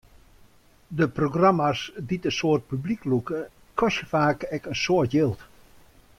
De 0.99 1.07
programma's 1.17 1.81
dy't 2.07 2.27
in 2.29 2.35
soad 2.39 2.61
publyk 2.69 3.01
lûke, 3.11 3.39
kostje 3.79 4.09
faak 4.13 4.39
ek 4.55 4.63
in 4.73 4.77
soad 4.83 5.07
jild. 5.13 5.39